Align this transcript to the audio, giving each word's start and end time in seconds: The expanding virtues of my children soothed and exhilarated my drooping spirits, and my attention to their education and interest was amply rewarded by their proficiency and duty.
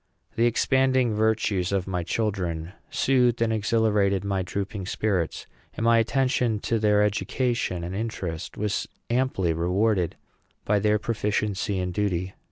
The 0.35 0.47
expanding 0.47 1.13
virtues 1.13 1.71
of 1.71 1.85
my 1.85 2.01
children 2.01 2.71
soothed 2.89 3.39
and 3.39 3.53
exhilarated 3.53 4.23
my 4.23 4.41
drooping 4.41 4.87
spirits, 4.87 5.45
and 5.75 5.83
my 5.83 5.99
attention 5.99 6.57
to 6.61 6.79
their 6.79 7.03
education 7.03 7.83
and 7.83 7.93
interest 7.93 8.57
was 8.57 8.87
amply 9.11 9.53
rewarded 9.53 10.15
by 10.65 10.79
their 10.79 10.97
proficiency 10.97 11.77
and 11.77 11.93
duty. 11.93 12.33